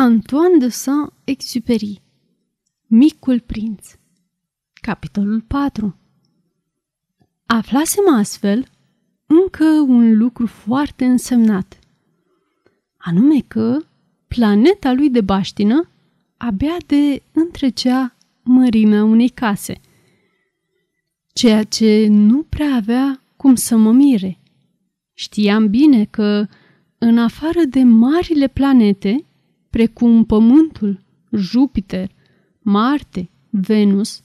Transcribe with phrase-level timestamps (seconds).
[0.00, 2.02] Antoine de Saint-Exupéry
[2.86, 3.88] Micul prinț.
[4.72, 5.96] Capitolul 4
[7.46, 8.66] Aflasem astfel
[9.26, 11.78] încă un lucru foarte însemnat,
[12.96, 13.78] anume că
[14.28, 15.90] planeta lui de baștină
[16.36, 19.80] abia de întrecea mărimea unei case,
[21.32, 24.38] ceea ce nu prea avea cum să mă mire.
[25.14, 26.46] Știam bine că,
[26.98, 29.22] în afară de marile planete,
[29.70, 32.10] precum Pământul, Jupiter,
[32.60, 34.22] Marte, Venus,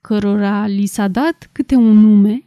[0.00, 2.46] cărora li s-a dat câte un nume,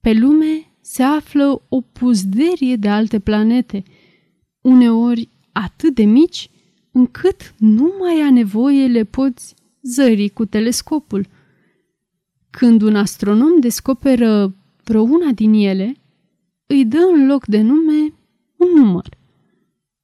[0.00, 3.82] pe lume se află o puzderie de alte planete,
[4.60, 6.50] uneori atât de mici
[6.92, 11.26] încât nu mai a nevoie le poți zări cu telescopul.
[12.50, 15.94] Când un astronom descoperă vreo una din ele,
[16.66, 18.12] îi dă în loc de nume
[18.56, 19.08] un număr.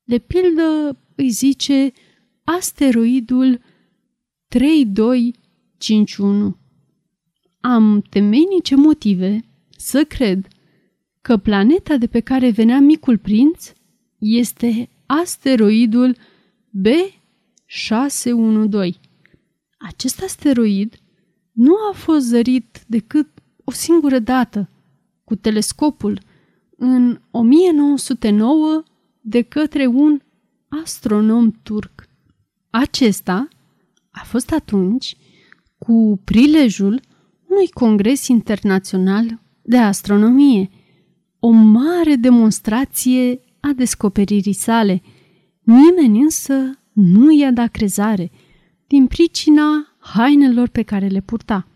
[0.05, 1.93] De pildă, îi zice
[2.45, 3.61] asteroidul
[4.49, 6.57] 3251.
[7.61, 9.45] Am temeinice motive
[9.77, 10.49] să cred
[11.21, 13.73] că planeta de pe care venea micul prinț
[14.19, 16.17] este asteroidul
[16.87, 16.91] B612.
[19.79, 20.97] Acest asteroid
[21.53, 23.29] nu a fost zărit decât
[23.65, 24.69] o singură dată
[25.25, 26.21] cu telescopul
[26.77, 28.83] în 1909
[29.21, 30.21] de către un
[30.69, 32.09] astronom turc.
[32.71, 33.49] Acesta
[34.11, 35.17] a fost atunci
[35.79, 37.01] cu prilejul
[37.49, 40.71] unui congres internațional de astronomie,
[41.39, 45.03] o mare demonstrație a descoperirii sale.
[45.63, 46.55] Nimeni însă
[46.93, 48.31] nu i-a dat crezare
[48.87, 51.69] din pricina hainelor pe care le purta.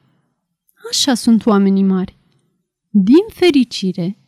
[0.91, 2.19] Așa sunt oamenii mari.
[2.89, 4.19] Din fericire,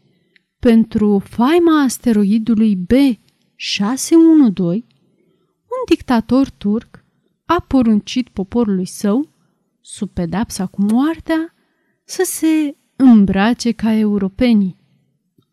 [0.59, 2.91] pentru faima asteroidului B
[3.65, 4.85] 612,
[5.63, 7.05] un dictator turc
[7.45, 9.29] a poruncit poporului său,
[9.81, 11.55] sub pedapsa cu moartea,
[12.05, 14.77] să se îmbrace ca europenii.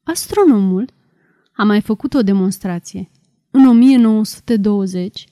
[0.03, 0.89] Astronomul
[1.53, 3.09] a mai făcut o demonstrație
[3.51, 5.27] în 1920,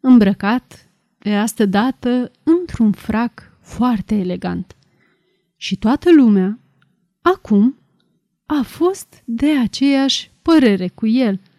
[0.00, 4.76] îmbrăcat de asta dată într-un frac foarte elegant.
[5.56, 6.58] Și toată lumea,
[7.22, 7.78] acum,
[8.46, 11.40] a fost de aceeași părere cu el–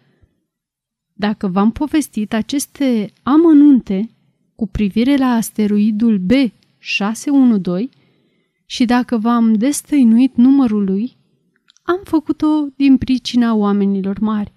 [1.22, 4.10] dacă v-am povestit aceste amănunte
[4.54, 7.88] cu privire la asteroidul B612
[8.66, 11.16] și dacă v-am destăinuit numărul lui,
[11.82, 14.52] am făcut-o din pricina oamenilor mari.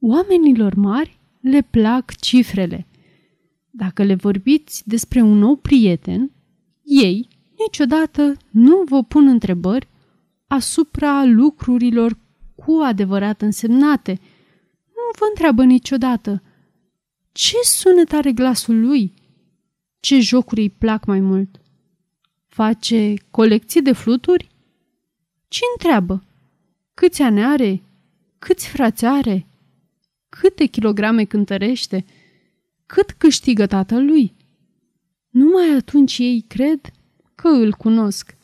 [0.00, 2.86] Oamenilor mari le plac cifrele.
[3.70, 6.30] Dacă le vorbiți despre un nou prieten,
[6.82, 7.28] ei
[7.58, 9.88] niciodată nu vă pun întrebări
[10.46, 12.18] asupra lucrurilor
[12.54, 14.18] cu adevărat însemnate–
[15.18, 16.42] vă întreabă niciodată
[17.32, 19.14] ce sunet are glasul lui,
[20.00, 21.60] ce jocuri îi plac mai mult.
[22.46, 24.48] Face colecții de fluturi?
[25.48, 26.24] Ce întreabă?
[26.94, 27.82] Câți ani are?
[28.38, 29.46] Câți frați are?
[30.28, 32.04] Câte kilograme cântărește?
[32.86, 34.34] Cât câștigă tatăl lui?
[35.30, 36.80] Numai atunci ei cred
[37.34, 38.36] că îl cunosc.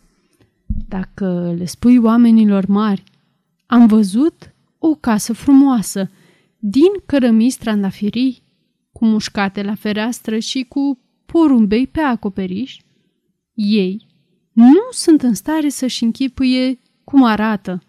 [0.89, 3.05] Dacă le spui oamenilor mari,
[3.67, 6.11] am văzut o casă frumoasă,
[6.59, 8.43] din cărămizi strandafirii,
[8.93, 12.77] cu mușcate la fereastră și cu porumbei pe acoperiș,
[13.55, 14.07] ei
[14.53, 17.83] nu sunt în stare să-și închipuie cum arată.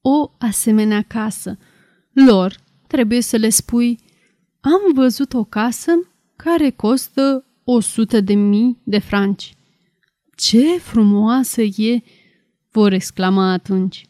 [0.00, 1.58] O asemenea casă.
[2.12, 2.56] Lor
[2.86, 3.98] trebuie să le spui,
[4.60, 5.92] am văzut o casă
[6.36, 9.54] care costă o sută de mii de franci.
[10.36, 12.02] Ce frumoasă e!"
[12.70, 14.08] vor exclama atunci.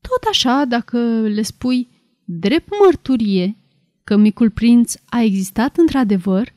[0.00, 1.88] Tot așa, dacă le spui,
[2.30, 3.56] drept mărturie
[4.04, 6.54] că micul prinț a existat într-adevăr,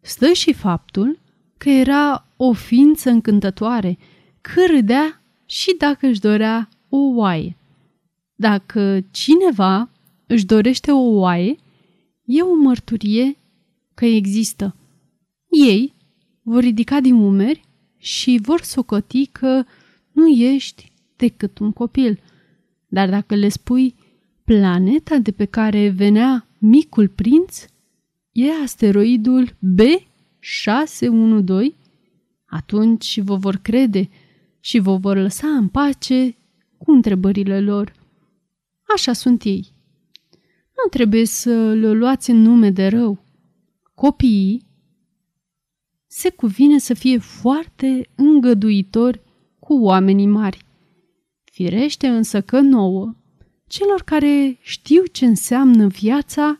[0.00, 1.18] stă și faptul
[1.56, 3.98] că era o ființă încântătoare,
[4.40, 7.56] că râdea și dacă își dorea o oaie.
[8.34, 9.90] Dacă cineva
[10.26, 11.56] își dorește o oaie,
[12.24, 13.36] e o mărturie
[13.94, 14.76] că există.
[15.66, 15.94] Ei
[16.42, 17.64] vor ridica din umeri
[17.96, 19.64] și vor socoti că
[20.12, 22.20] nu ești decât un copil.
[22.86, 23.94] Dar dacă le spui
[24.44, 27.64] Planeta de pe care venea micul prinț
[28.32, 29.54] e asteroidul B612?
[32.44, 34.08] Atunci vă vor crede
[34.60, 36.36] și vă vor lăsa în pace
[36.76, 37.92] cu întrebările lor.
[38.94, 39.72] Așa sunt ei.
[40.76, 43.24] Nu trebuie să le luați în nume de rău.
[43.94, 44.66] Copiii
[46.06, 49.20] se cuvine să fie foarte îngăduitori
[49.58, 50.64] cu oamenii mari.
[51.44, 53.14] Firește însă că nouă,
[53.66, 56.58] celor care știu ce înseamnă viața,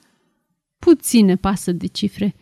[0.78, 2.34] puține pasă de cifre.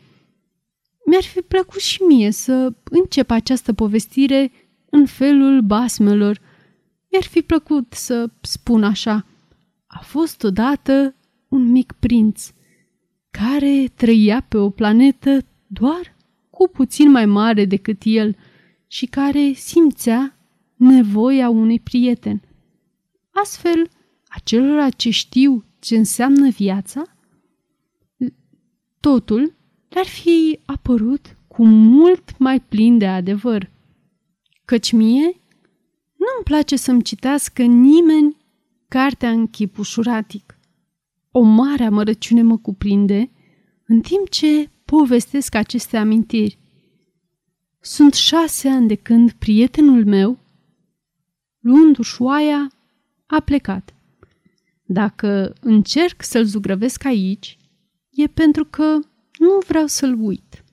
[1.07, 4.53] Mi-ar fi plăcut și mie să încep această povestire
[4.91, 6.41] în felul basmelor.
[7.11, 9.27] Mi-ar fi plăcut să spun așa.
[9.87, 11.15] A fost odată
[11.49, 12.51] un mic prinț
[13.31, 16.17] care trăia pe o planetă doar
[16.51, 18.37] cu puțin mai mare decât el
[18.87, 20.37] și care simțea
[20.77, 22.43] nevoia unui prieten.
[23.31, 23.89] Astfel,
[24.35, 27.03] acelora ce știu ce înseamnă viața,
[29.01, 29.55] totul
[29.89, 33.71] le-ar fi apărut cu mult mai plin de adevăr.
[34.65, 35.25] Căci mie
[36.17, 38.37] nu-mi place să-mi citească nimeni
[38.89, 40.59] cartea în chip ușuratic.
[41.31, 43.31] O mare amărăciune mă cuprinde
[43.87, 46.59] în timp ce povestesc aceste amintiri.
[47.81, 50.39] Sunt șase ani de când prietenul meu,
[51.61, 52.71] luându-și oaia,
[53.27, 53.95] a plecat.
[54.93, 57.59] Dacă încerc să-l zugrăvesc aici,
[58.11, 58.99] e pentru că
[59.39, 60.65] nu vreau să-l uit.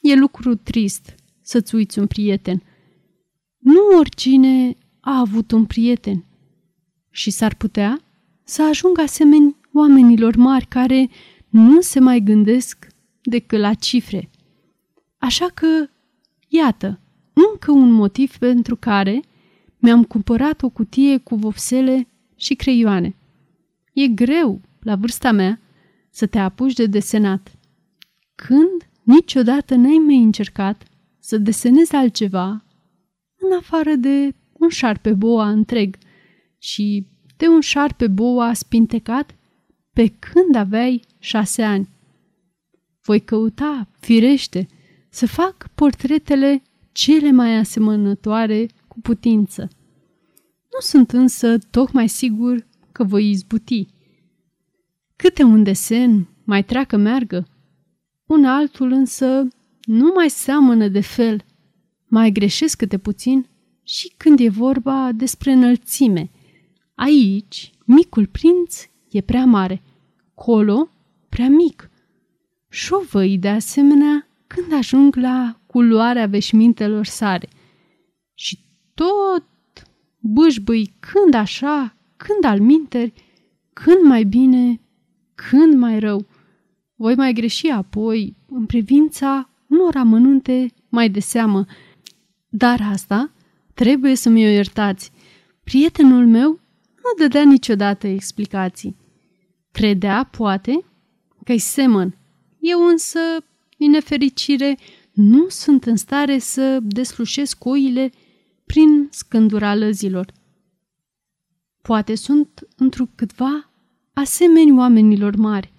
[0.00, 2.62] E lucru trist să-ți uiți un prieten.
[3.58, 6.24] Nu oricine a avut un prieten.
[7.10, 8.00] Și s-ar putea
[8.44, 11.08] să ajungă asemeni oamenilor mari care
[11.48, 12.86] nu se mai gândesc
[13.22, 14.30] decât la cifre.
[15.18, 15.88] Așa că,
[16.48, 17.00] iată,
[17.32, 19.22] încă un motiv pentru care
[19.78, 23.16] mi-am cumpărat o cutie cu vopsele și creioane.
[23.96, 25.60] E greu, la vârsta mea,
[26.10, 27.52] să te apuci de desenat.
[28.34, 30.84] Când niciodată n-ai mai încercat
[31.18, 32.64] să desenezi altceva
[33.36, 35.96] în afară de un șarpe boa întreg
[36.58, 37.06] și
[37.36, 39.34] de un șarpe boa spintecat
[39.92, 41.88] pe când aveai șase ani.
[43.02, 44.66] Voi căuta, firește,
[45.08, 49.62] să fac portretele cele mai asemănătoare cu putință.
[50.72, 52.66] Nu sunt însă tocmai sigur
[52.96, 53.86] că voi izbuti.
[55.16, 57.48] Câte un desen mai treacă meargă,
[58.26, 59.48] un altul însă
[59.82, 61.44] nu mai seamănă de fel,
[62.06, 63.46] mai greșesc câte puțin
[63.82, 66.30] și când e vorba despre înălțime.
[66.94, 69.82] Aici, micul prinț e prea mare,
[70.34, 70.88] colo
[71.28, 71.90] prea mic.
[72.68, 77.48] Șovăi de asemenea când ajung la culoarea veșmintelor sare.
[78.34, 78.58] Și
[78.94, 79.44] tot
[80.18, 83.12] bâșbâi când așa, când al minteri,
[83.72, 84.80] când mai bine,
[85.34, 86.26] când mai rău.
[86.94, 91.64] Voi mai greși apoi în privința unor amănunte mai de seamă,
[92.48, 93.32] dar asta
[93.74, 95.10] trebuie să mi-o iertați.
[95.64, 96.50] Prietenul meu
[96.96, 98.96] nu dădea niciodată explicații.
[99.72, 100.84] Credea, poate,
[101.44, 102.18] că-i semăn.
[102.58, 103.18] Eu însă,
[103.78, 104.78] din nefericire,
[105.12, 108.10] nu sunt în stare să deslușesc oile
[108.66, 110.32] prin scândura lăzilor.
[111.86, 113.70] Poate sunt întrucâtva
[114.12, 115.72] asemeni oamenilor mari.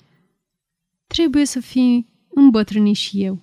[1.08, 3.40] Trebuie să fi îmbătrânit și eu.